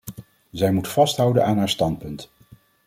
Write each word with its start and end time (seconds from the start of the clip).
Zij 0.51 0.71
moet 0.71 0.87
vasthouden 0.87 1.45
aan 1.45 1.57
haar 1.57 1.69
standpunt. 1.69 2.31